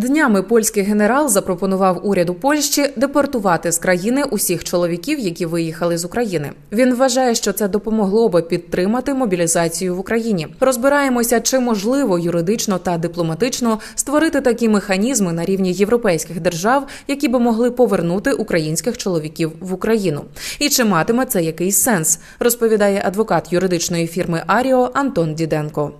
[0.00, 6.52] Днями польський генерал запропонував уряду Польщі депортувати з країни усіх чоловіків, які виїхали з України.
[6.72, 10.48] Він вважає, що це допомогло би підтримати мобілізацію в Україні.
[10.60, 17.38] Розбираємося, чи можливо юридично та дипломатично створити такі механізми на рівні європейських держав, які би
[17.38, 20.24] могли повернути українських чоловіків в Україну.
[20.58, 25.92] І чи матиме це якийсь сенс, розповідає адвокат юридичної фірми Аріо Антон Діденко.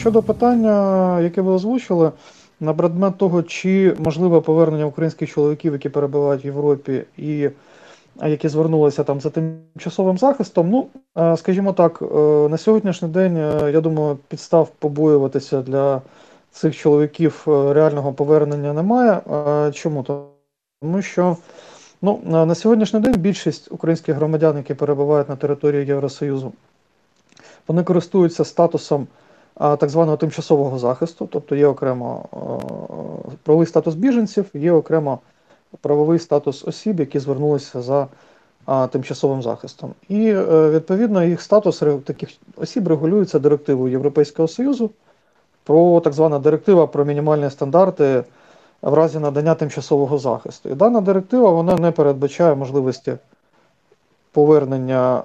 [0.00, 2.12] Щодо питання, яке ви озвучили,
[2.60, 7.50] на предмет того, чи можливе повернення українських чоловіків, які перебувають в Європі, і
[8.22, 10.86] які звернулися там за тимчасовим захистом, ну
[11.36, 12.06] скажімо так, е,
[12.48, 16.02] на сьогоднішній день е, я думаю, підстав побоюватися для
[16.50, 19.20] цих чоловіків е, реального повернення немає.
[19.72, 20.02] Чому
[20.82, 21.36] тому, що
[22.02, 26.52] ну на сьогоднішній день більшість українських громадян, які перебувають на території Євросоюзу,
[27.68, 29.06] вони користуються статусом
[29.60, 32.24] так званого тимчасового захисту, тобто є окремо
[33.42, 35.18] правовий статус біженців, є окремо
[35.80, 38.06] правовий статус осіб, які звернулися за
[38.90, 39.94] тимчасовим захистом.
[40.08, 44.90] І е, відповідно їх статус таких осіб регулюється директивою Європейського Союзу
[45.64, 48.24] про так звана директива про мінімальні стандарти
[48.82, 50.68] в разі надання тимчасового захисту.
[50.68, 53.16] І дана директива вона не передбачає можливості
[54.32, 55.22] повернення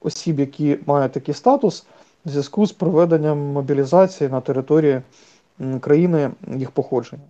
[0.00, 1.86] осіб, які мають такий статус
[2.24, 5.00] в зв'язку з проведенням мобілізації на території
[5.80, 7.22] країни їх походження.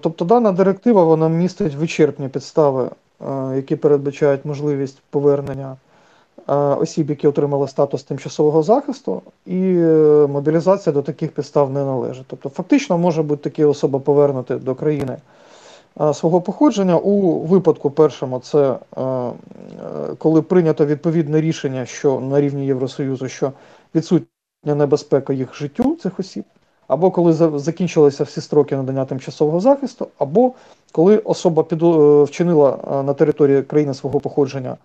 [0.00, 2.90] Тобто дана директива вона містить вичерпні підстави,
[3.54, 5.76] які передбачають можливість повернення
[6.54, 12.24] осіб, які отримали статус тимчасового захисту, і е, мобілізація до таких підстав не належить.
[12.28, 15.16] Тобто, фактично може бути такі особи повернути до країни
[16.14, 16.96] свого походження.
[16.96, 19.32] У випадку першому, це е, е,
[20.18, 23.52] коли прийнято відповідне рішення, що на рівні Євросоюзу, що
[23.94, 24.26] відсутня
[24.64, 26.44] небезпека їх життю цих осіб,
[26.88, 30.52] або коли закінчилися всі строки надання тимчасового захисту, або
[30.92, 31.76] коли особа е,
[32.24, 34.76] вчинила на території країни свого походження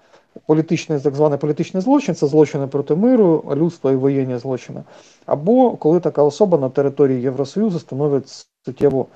[0.46, 4.84] політичний, так званий політичний злочин, це злочини проти миру, людства і воєнні злочини,
[5.26, 9.08] або коли така особа на території Євросоюзу становить суттєву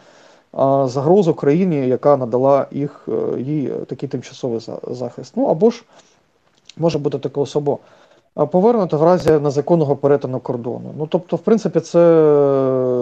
[0.86, 5.34] загрозу країні, яка надала їх е, їй такий тимчасовий захист.
[5.36, 5.84] Ну або ж
[6.78, 7.78] може бути така особа
[8.52, 10.94] повернута в разі незаконного перетину кордону.
[10.98, 12.00] Ну тобто, в принципі, це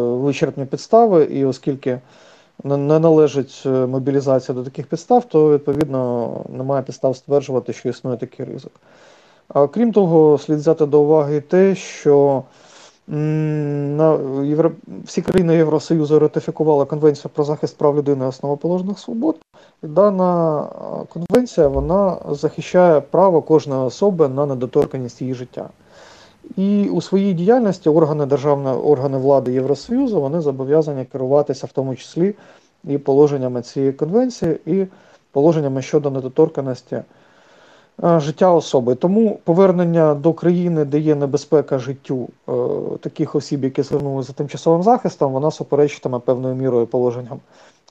[0.02, 2.00] вичерпні підстави, і оскільки
[2.64, 8.46] не належить е, мобілізація до таких підстав, то відповідно немає підстав стверджувати, що існує такий
[8.46, 8.72] ризик.
[9.72, 12.44] Крім того, слід взяти до уваги те, що
[13.08, 14.72] на Євро...
[15.06, 19.36] Всі країни Євросоюзу ратифікували Конвенцію про захист прав людини і основоположних свобод.
[19.82, 20.66] Дана
[21.10, 25.70] конвенція вона захищає право кожної особи на недоторканність її життя.
[26.56, 32.36] І у своїй діяльності органи державної органи влади Євросоюзу вони зобов'язані керуватися в тому числі
[32.84, 34.86] і положеннями цієї конвенції, і
[35.32, 37.02] положеннями щодо недоторканості.
[38.04, 38.96] Е, життя особи.
[38.96, 42.54] Тому повернення до країни, де є небезпека життю е,
[43.02, 47.40] таких осіб, які звернули за тимчасовим захистом, вона суперечитиме певною мірою положенням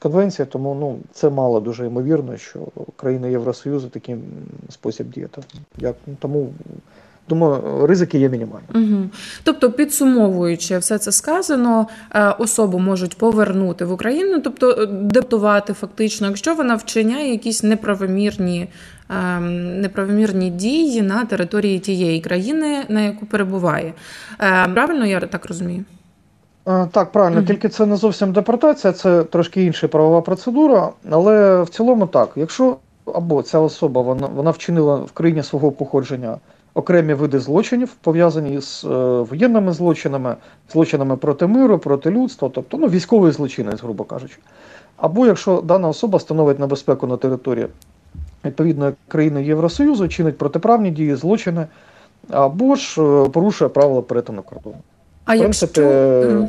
[0.02, 0.46] конвенції.
[0.46, 2.60] Тому ну це мало дуже ймовірно, що
[2.96, 4.22] країни Євросоюзу таким
[4.68, 5.42] спосіб діяти.
[5.78, 6.48] Як тому
[7.28, 8.66] Думаю, ризики є мінімальні.
[8.74, 9.04] Угу.
[9.42, 16.26] Тобто, підсумовуючи все це сказано, е, особу можуть повернути в Україну, тобто е, дептувати фактично,
[16.26, 18.68] якщо вона вчиняє якісь неправомірні
[19.10, 23.92] ем, неправомірні дії на території тієї країни, на яку перебуває.
[24.40, 25.84] Е, правильно я так розумію?
[26.64, 27.46] Так, правильно, угу.
[27.46, 32.76] тільки це не зовсім депортація, це трошки інша правова процедура, але в цілому так, якщо
[33.06, 36.38] або ця особа вона вона вчинила в країні свого походження
[36.74, 38.88] окремі види злочинів, пов'язані з е,
[39.30, 40.36] воєнними злочинами,
[40.72, 44.36] злочинами проти миру, проти людства, тобто ну, військовий злочинець, грубо кажучи.
[44.96, 47.66] Або якщо дана особа становить небезпеку на території
[48.44, 51.66] відповідної країни Євросоюзу, чинить протиправні дії, злочини,
[52.30, 54.76] або ж е, порушує правила перетину кордону.
[55.24, 56.48] А принципі, якщо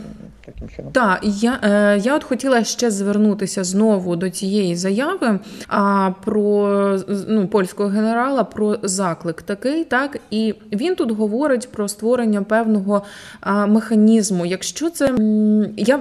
[0.64, 0.92] таким чином.
[0.92, 7.48] Так, я е, я от хотіла ще звернутися знову до цієї заяви а, про ну,
[7.48, 13.04] польського генерала про заклик такий, так і він тут говорить про створення певного
[13.42, 14.46] а, механізму.
[14.46, 15.14] Якщо це
[15.78, 16.00] я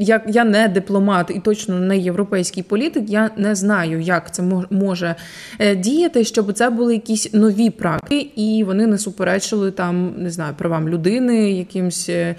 [0.00, 5.14] я, я не дипломат і точно не європейський політик, я не знаю, як це може
[5.58, 10.54] е, діяти, щоб це були якісь нові практики, і вони не суперечили там, не знаю,
[10.58, 12.36] правам людини, якимсь е,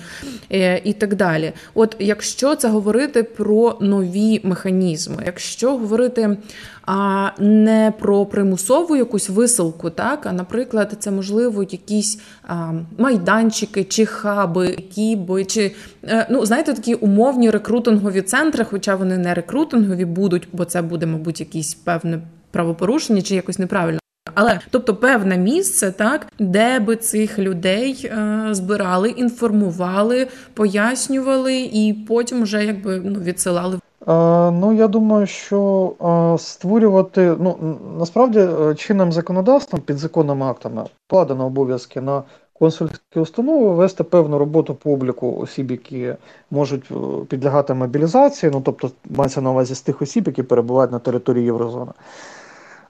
[0.83, 1.53] і так далі.
[1.73, 6.37] От якщо це говорити про нові механізми, якщо говорити
[6.85, 14.05] а не про примусову якусь висилку, так а наприклад, це можливо якісь а, майданчики чи
[14.05, 20.05] хаби, які би чи е, ну знаєте, такі умовні рекрутингові центри, хоча вони не рекрутингові
[20.05, 22.19] будуть, бо це буде, мабуть, якісь певне
[22.51, 23.99] правопорушення чи якось неправильно.
[24.35, 32.43] Але тобто певне місце, так де би цих людей е, збирали, інформували, пояснювали, і потім
[32.43, 33.79] вже якби ну відсилали.
[34.07, 35.93] Е, ну я думаю, що
[36.35, 43.75] е, створювати ну насправді е, чинним законодавством під законними актами вкладено обов'язки на консульські установи
[43.75, 46.15] вести певну роботу по обліку осіб, які
[46.51, 46.91] можуть
[47.27, 51.91] підлягати мобілізації, ну тобто мається на увазі з тих осіб, які перебувають на території Єврозони.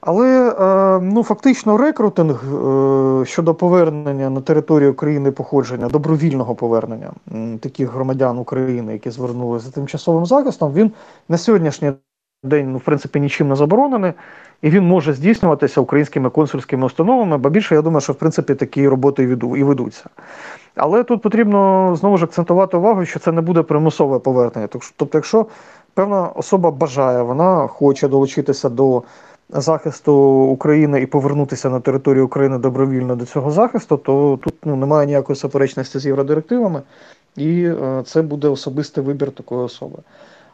[0.01, 7.11] Але е, ну, фактично рекрутинг е, щодо повернення на територію України походження, добровільного повернення
[7.59, 10.91] таких громадян України, які звернулися за тимчасовим захистом, він
[11.29, 11.91] на сьогоднішній
[12.43, 14.13] день ну, в принципі нічим не заборонений,
[14.61, 18.87] і він може здійснюватися українськими консульськими установами, бо більше я думаю, що в принципі такі
[18.87, 19.23] роботи
[19.57, 20.05] і ведуться.
[20.75, 24.67] Але тут потрібно знову ж акцентувати увагу, що це не буде примусове повернення.
[24.67, 25.45] Тобто, якщо
[25.93, 29.03] певна особа бажає, вона хоче долучитися до
[29.51, 35.07] захисту України і повернутися на територію України добровільно до цього захисту, то тут ну, немає
[35.07, 36.81] ніякої суперечності з євродирективами,
[37.35, 39.97] і е, це буде особистий вибір такої особи.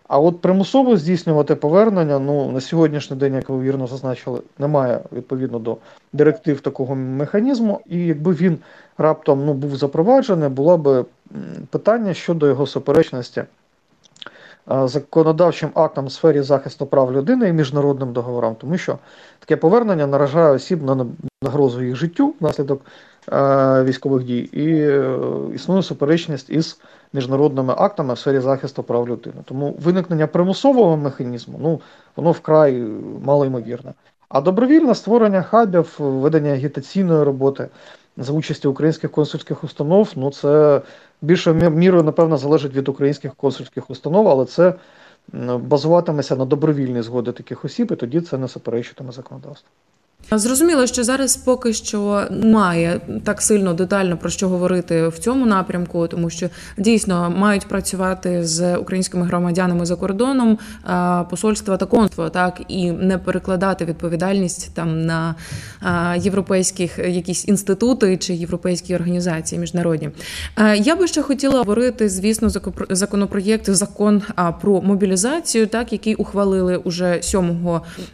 [0.07, 5.59] А от примусово здійснювати повернення, ну на сьогоднішній день, як ви вірно зазначили, немає відповідно
[5.59, 5.77] до
[6.13, 8.57] директив такого механізму, і якби він
[8.97, 11.05] раптом ну, був запроваджений, було б
[11.69, 13.44] питання щодо його суперечності
[14.69, 18.98] законодавчим актом в сфері захисту прав людини і міжнародним договорам, тому що
[19.40, 21.06] таке повернення наражає осіб на
[21.42, 22.81] загрозу їх життю внаслідок
[23.84, 25.19] військових дій, і е,
[25.56, 26.80] існує суперечність із
[27.14, 29.36] міжнародними актами в сфері захисту прав людини.
[29.46, 31.81] Тому виникнення примусового механізму ну,
[32.16, 32.84] воно вкрай
[33.24, 33.94] малоймовірне.
[34.30, 37.69] А добровільне створення хабів, ведення агітаційної роботи
[38.18, 40.81] за участі українських консульських установ, ну це
[41.22, 44.74] більше мірою, напевно, залежить від українських консульських установ, але це
[45.58, 49.69] базуватиметься на добровільній згоді таких осіб, і тоді це не суперечитиме законодавству.
[50.31, 56.08] Зрозуміло, що зараз поки що має так сильно детально про що говорити в цьому напрямку,
[56.08, 60.58] тому що дійсно мають працювати з українськими громадянами за кордоном
[61.30, 65.36] посольства та конства, так і не перекладати відповідальність там на
[66.18, 70.10] європейських якісь інститути чи європейські організації міжнародні.
[70.78, 72.50] Я би ще хотіла говорити, звісно,
[72.90, 74.22] законопроєкт закон
[74.62, 77.69] про мобілізацію, так який ухвалили уже 7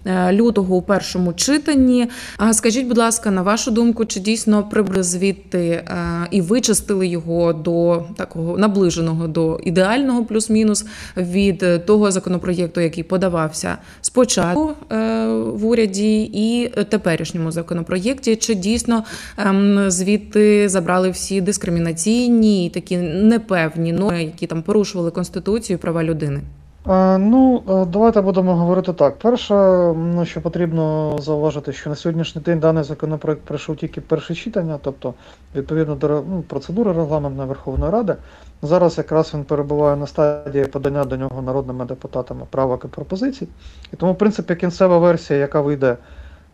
[0.06, 1.93] е, лютого у першому читанні.
[2.38, 5.84] А скажіть, будь ласка, на вашу думку, чи дійсно прибули звідти е,
[6.32, 10.86] і вичистили його до такого наближеного до ідеального плюс-мінус
[11.18, 18.36] від того законопроєкту, який подавався спочатку е, в уряді, і теперішньому законопроєкті?
[18.36, 19.04] Чи дійсно
[19.38, 26.04] ем, звідти забрали всі дискримінаційні і такі непевні норми, які там порушували конституцію і права
[26.04, 26.42] людини?
[26.90, 29.18] Е, ну, е, давайте будемо говорити так.
[29.18, 29.54] Перше,
[30.24, 35.14] що потрібно зауважити, що на сьогоднішній день даний законопроект пройшов тільки перше читання, тобто
[35.56, 38.16] відповідно до ну, процедури регламентної Верховної Ради.
[38.62, 43.48] Зараз якраз він перебуває на стадії подання до нього народними депутатами правок і пропозицій.
[43.94, 45.98] І тому, в принципі, кінцева версія, яка вийде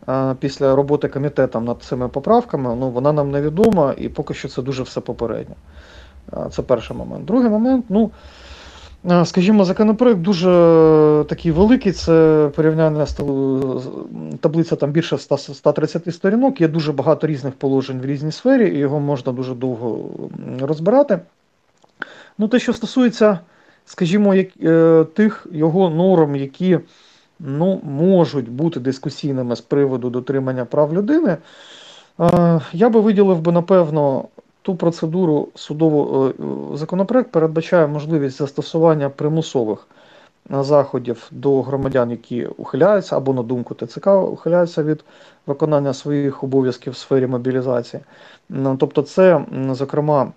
[0.06, 4.48] а, е, після роботи комітетом над цими поправками, ну, вона нам невідома і поки що
[4.48, 5.54] це дуже все попередньо.
[6.32, 7.24] А, це перший момент.
[7.24, 8.10] Другий момент, ну.
[9.24, 10.48] Скажімо, законопроект дуже
[11.28, 13.14] такий великий, це порівняння з
[14.40, 19.00] таблиця там більше 130 сторінок, є дуже багато різних положень в різній сфері, і його
[19.00, 20.10] можна дуже довго
[20.60, 21.20] розбирати.
[22.38, 23.38] Ну, Те, що стосується,
[23.84, 26.78] скажімо, е, тих його норм, які
[27.38, 31.36] ну, можуть бути дискусійними з приводу дотримання прав людини,
[32.72, 34.24] я би виділив би, напевно,
[34.62, 36.32] ту процедуру судового е,
[36.76, 39.86] законопроект передбачає можливість застосування примусових
[40.54, 45.04] е, заходів до громадян, які ухиляються або на думку ТЦК ухиляються від
[45.46, 48.02] виконання своїх обов'язків в сфері мобілізації.
[48.78, 50.32] Тобто, це, зокрема,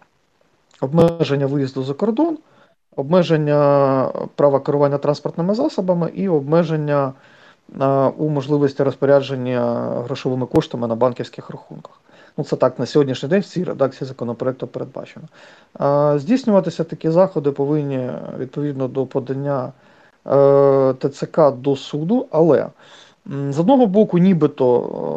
[0.81, 2.37] обмеження виїзду за кордон,
[2.95, 7.13] обмеження права керування транспортними засобами і обмеження
[7.81, 7.85] е,
[8.17, 9.61] у можливості розпорядження
[10.05, 12.01] грошовими коштами на банківських рахунках.
[12.37, 15.25] Ну, це так на сьогоднішній день в цій редакції законопроекту передбачено.
[16.19, 18.09] Здійснюватися такі заходи повинні
[18.39, 19.71] відповідно до подання
[20.27, 22.69] е, ТЦК до суду, але
[23.49, 24.65] З одного боку, нібито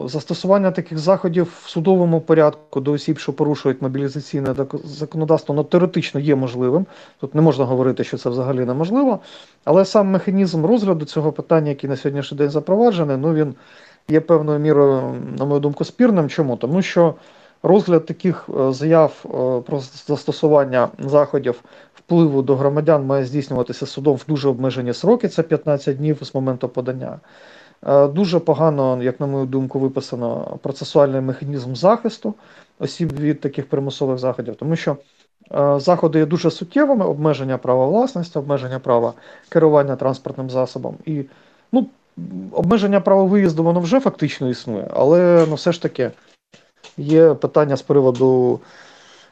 [0.05, 4.55] е, застосування таких заходів в судовому порядку до осіб, що порушують мобілізаційне
[4.85, 6.87] законодавство, ну, теоретично є можливим.
[7.21, 9.19] Тут не можна говорити, що це взагалі неможливо.
[9.65, 13.55] Але сам механізм розгляду цього питання, який на сьогоднішній день запроваджений, ну він
[14.09, 16.29] є певною мірою, на мою думку, спірним.
[16.29, 16.57] Чому?
[16.57, 17.15] Тому що
[17.63, 19.29] розгляд таких е, заяв е,
[19.67, 21.63] про застосування заходів
[21.95, 26.69] впливу до громадян має здійснюватися судом в дуже обмежені сроки, це 15 днів з моменту
[26.69, 27.21] подання.
[27.87, 32.35] Е, дуже погано, як на мою думку, виписано процесуальний механізм захисту
[32.79, 34.97] осіб від таких примусових заходів, тому що
[35.77, 39.13] заходи є дуже суттєвими: обмеження права власності, обмеження права
[39.49, 40.97] керування транспортним засобом.
[41.05, 41.25] І
[41.73, 41.87] ну,
[42.53, 46.11] обмеження права виїзду воно вже фактично існує, але ну, все ж таки
[46.97, 48.61] є питання з приводу.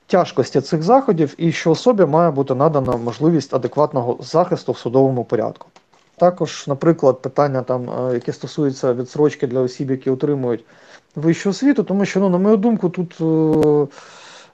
[0.07, 5.69] Тяжкості цих заходів і що особі має бути надана можливість адекватного захисту в судовому порядку.
[6.17, 10.65] Також, наприклад, питання, там, е, яке стосується відсрочки для осіб, які отримують
[11.15, 13.95] вищу освіту, тому що, ну, на мою думку, тут е,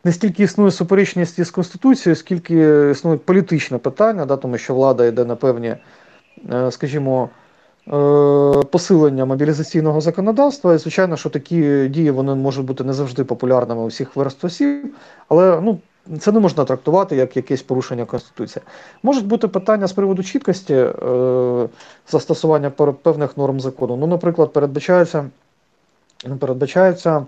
[0.05, 5.25] не стільки існує суперечність із Конституцією, скільки існує політичне питання, да, тому що влада йде
[5.25, 5.77] на певні,
[6.53, 7.29] е, скажімо,
[8.71, 10.75] посилення мобілізаційного законодавства.
[10.75, 14.95] І, звичайно, що такі дії вони можуть бути не завжди популярними у всіх верств осіб,
[15.29, 15.79] але ну,
[16.19, 18.63] це не можна трактувати як якесь порушення Конституції.
[19.03, 21.69] Можуть бути питання з приводу чіткості е,
[22.09, 22.71] застосування
[23.03, 23.97] певних норм закону.
[23.97, 25.31] Ну, наприклад, передбачається
[26.41, 27.25] передбачається е,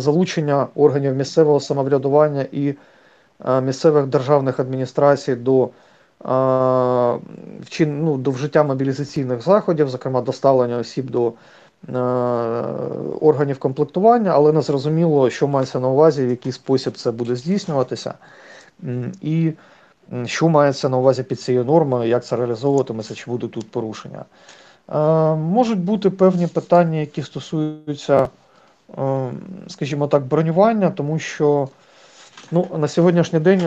[0.00, 2.74] залучення органів місцевого самоврядування і
[3.48, 5.68] е, місцевих державних адміністрацій до е,
[7.64, 11.32] вчин, ну, до вжиття мобілізаційних заходів, зокрема доставлення осіб до
[11.88, 11.98] Е,
[13.20, 18.14] органів комплектування, але не зрозуміло, що мається на увазі, в який спосіб це буде здійснюватися,
[19.22, 19.52] і
[20.24, 24.24] що мається на увазі під цією нормою, як це реалізовуватиметься, чи буде тут порушення.
[24.88, 24.98] Е,
[25.34, 28.28] можуть бути певні питання, які стосуються,
[28.98, 29.30] е,
[29.68, 31.68] скажімо так, бронювання, тому що
[32.50, 33.60] ну, на сьогоднішній день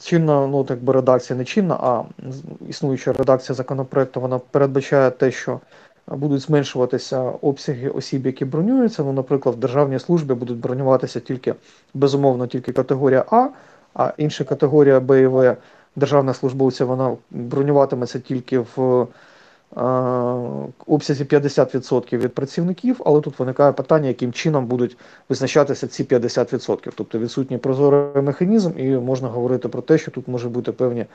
[0.00, 2.02] чинна ну, так би редакція не чинна, а
[2.68, 5.60] існуюча редакція законопроекту вона передбачає те, що
[6.06, 9.02] будуть зменшуватися обсяги осіб, які бронюються.
[9.02, 11.54] Ну, наприклад, в державній службі будуть бронюватися тільки
[11.94, 13.48] безумовно тільки категорія А,
[13.94, 15.56] а інша категорія Б і В
[15.96, 19.06] державних службовців вона бронюватиметься тільки в
[20.86, 24.96] обсязі 50% від працівників, але тут виникає питання, яким чином будуть
[25.28, 26.92] визначатися ці 50%.
[26.94, 31.06] Тобто відсутній прозорий механізм, і можна говорити про те, що тут може бути певні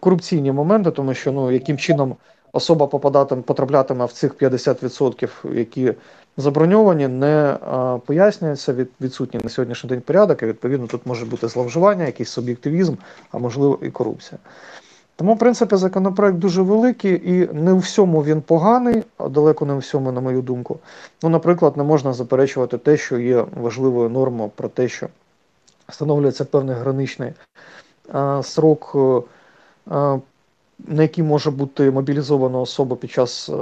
[0.00, 2.16] корупційні моменти, тому що ну яким чином
[2.52, 5.94] особа попадатиме, потраплятиме в цих 50%, які
[6.36, 11.48] заброньовані, не а, пояснюється від відсутній на сьогоднішній день порядок, і відповідно тут може бути
[11.48, 12.94] зловживання, якийсь суб'єктивізм,
[13.30, 14.38] а можливо і корупція.
[15.18, 19.74] Тому, в принципі, законопроект дуже великий і не у всьому він поганий, а далеко не
[19.74, 20.78] у всьому, на мою думку.
[21.22, 25.08] Ну, наприклад, не можна заперечувати те, що є важливою нормою про те, що
[25.88, 27.32] встановлюється певний граничний
[28.12, 28.96] а, срок.
[29.90, 30.18] А,
[30.86, 33.52] на які може бути мобілізована особа під час е,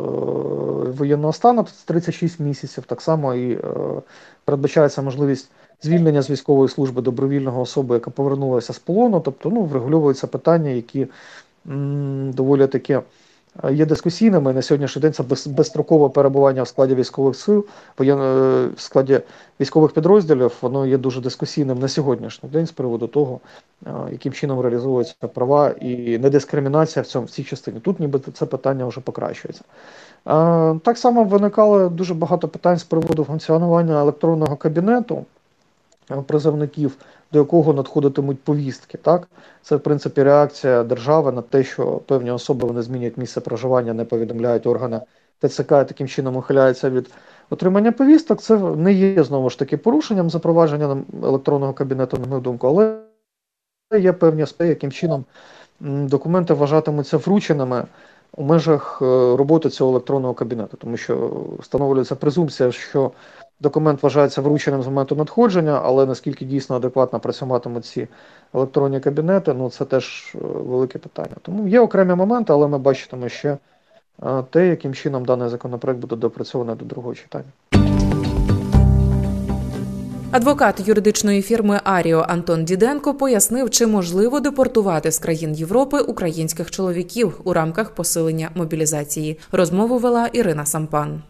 [0.91, 2.85] воєнного стану, це 36 місяців.
[2.87, 3.61] Так само і е,
[4.45, 5.51] передбачається можливість
[5.83, 9.21] звільнення з військової служби добровільного особи, яка повернулася з полону.
[9.21, 11.07] Тобто ну, врегульовуються питання, які
[12.33, 13.03] доволі таке
[13.71, 14.53] є дискусійними.
[14.53, 17.67] На сьогоднішній день це безстрокове перебування в складі військових сил,
[18.01, 18.15] е,
[18.77, 19.21] в складі
[19.61, 23.41] військових підрозділів, воно є дуже дискусійним на сьогоднішній день з приводу того,
[23.87, 27.81] е, яким чином реалізовуються права і недискримінація в цьому в цій частині.
[27.81, 29.63] Тут ніби це питання вже покращується.
[30.29, 35.25] Е, так само виникало дуже багато питань з приводу функціонування електронного кабінету
[36.27, 36.97] призовників
[37.37, 38.99] до якого надходитимуть повістки.
[38.99, 39.29] Так?
[39.63, 44.05] Це, в принципі, реакція держави на те, що певні особи вони змінюють місце проживання, не
[44.05, 45.01] повідомляють органи
[45.39, 47.11] ТЦК і таким чином ухиляються від
[47.51, 48.41] отримання повісток.
[48.43, 52.99] Це не є знову ж таки порушенням запровадження електронного кабінету, на мою думку, але
[54.01, 55.25] є певні аспекти, яким чином
[55.81, 57.87] документи вважатимуться врученими.
[58.37, 59.05] У межах е,
[59.37, 63.13] роботи цього електронного кабінету, тому що встановлюється презумпція, що
[63.61, 68.09] Документ вважається врученим з моменту надходження, але наскільки дійсно адекватно працюватимуть ці
[68.55, 71.37] електронні кабінети, ну це теж е, велике питання.
[71.43, 73.59] Тому є окремі моменти, але ми бачитимо ще
[74.23, 77.45] е, те, яким чином даний законопроект буде допрацьований до другого читання.
[80.31, 87.41] Адвокат юридичної фірми Аріо Антон Діденко пояснив, чи можливо депортувати з країн Європи українських чоловіків
[87.45, 89.39] у рамках посилення мобілізації.
[89.53, 91.23] Розмову вела Ірина Сампан.